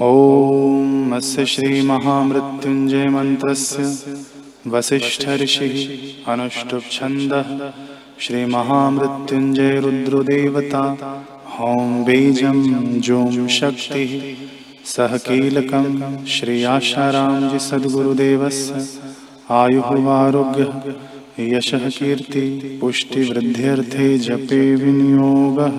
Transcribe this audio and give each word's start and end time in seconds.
ॐ 0.00 1.12
अस्य 1.14 1.44
श्रीमहामृत्युञ्जयमन्त्रस्य 1.52 3.84
वसिष्ठऋषिः 4.72 5.72
अनुष्टुप्छन्दः 6.32 7.48
श्रीमहामृत्युञ्जयरुद्रदेवता 8.26 10.84
हौं 11.56 11.88
बीजं 12.04 12.60
जों 13.08 13.26
शक्तिः 13.58 14.14
सह 14.92 15.16
कीलकं 15.26 15.88
श्रियाशारामजि 16.36 17.60
सद्गुरुदेवस्य 17.68 18.72
आयुः 19.60 19.90
आरोग्यः 20.20 20.72
यशः 21.56 21.84
कीर्ति 21.98 22.46
पुष्टिवृद्ध्यर्थे 22.80 24.08
जपे 24.28 24.62
विनियोगः 24.76 25.78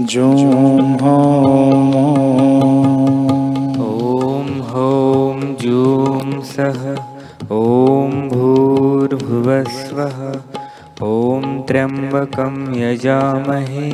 जूं 0.00 0.30
ॐ 3.88 4.48
हौं 4.70 5.36
जूं 5.60 6.40
सः 6.42 6.80
ॐ 7.56 8.16
भूर्भुवस्वः 8.32 10.18
ॐ 11.10 11.46
त्र्यम्बकं 11.68 12.56
यजामहे 12.80 13.92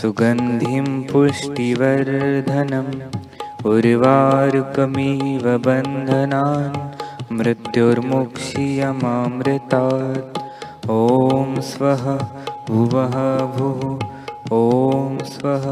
सुगन्धिं 0.00 0.88
पुष्टिवर्धनम् 1.12 2.92
उर्वारुकमिव 3.72 5.44
बन्धनान् 5.68 6.82
मृत्युर्मुक्षीयमामृतात्। 7.38 10.38
ॐ 10.90 11.60
स्वः 11.72 12.04
भुवः 12.68 13.16
भुः 13.58 14.16
ॐ 14.56 15.16
स्वः 15.28 15.64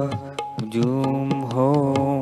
जूं 0.73 1.21
हौं। 1.53 2.17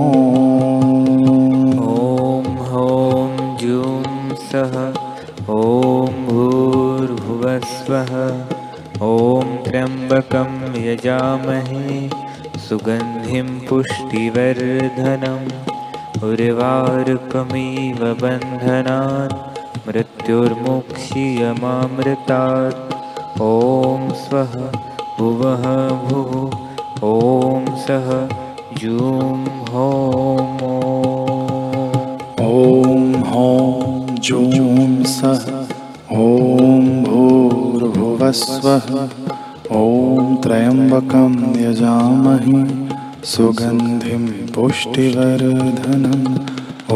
जूं 3.62 4.36
सः 4.36 4.87
भूर्भुवस्वः 7.88 9.08
ॐ 9.08 9.50
त्र्यम्बकं 9.66 10.54
यजामहे 10.86 11.92
सुगन्धिं 12.68 13.50
पुष्टिवर्धनम् 13.68 15.52
उर्वारुकमिव 16.30 18.02
बन्धनान् 18.22 19.36
मृत्युर्मुक्षीयमामृतात्। 19.88 22.82
ॐ 23.48 23.50
स्वः 24.24 24.54
भुवः 25.20 25.64
भुः 26.08 26.32
ॐ 27.12 27.14
सः 27.86 28.08
जूं 28.82 29.38
होम। 29.72 30.60
ॐ 32.50 32.52
हौं 33.32 33.72
जूं 34.28 34.88
सः 35.18 35.42
ॐ 36.26 36.28
भूर्भुवस्वः 38.28 38.88
ॐ 39.72 40.36
त्र्यम्बकं 40.36 41.34
यजामहे। 41.60 42.62
सुगन्धिं 43.24 44.24
पुष्टिवर्धनम् 44.54 46.40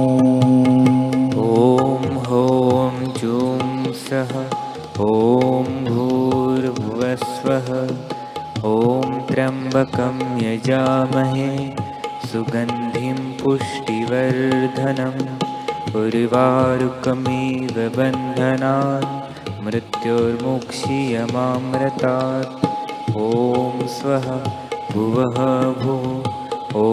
बन्धनान् 17.98 19.10
मृत्युर्मुक्षीयमामृतात् 19.66 22.54
ॐ 23.18 23.20
स्वः 23.96 24.28
भुवः 24.92 25.38
भुः 25.82 26.06
ॐ 26.82 26.84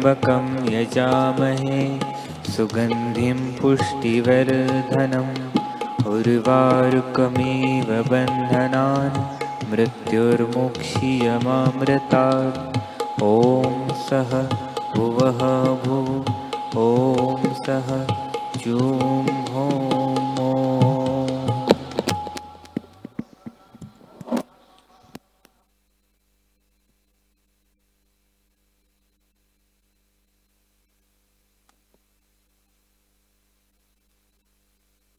त्र्यम्बकं 0.00 0.44
यजामहे 0.72 1.80
सुगन्धिं 2.52 3.40
पुष्टिवर्धनम् 3.56 5.34
उर्वारुकमिव 6.12 7.90
बन्धनान् 8.08 9.18
मृत्युर्मुक्षीयमामृतात्। 9.72 12.58
ॐ 13.28 13.30
सः 14.06 14.32
भुवः 14.96 15.44
भुः 15.84 16.08
ॐ 16.86 16.88
सः 17.66 17.92
जूं 18.64 19.28
होम 19.52 19.89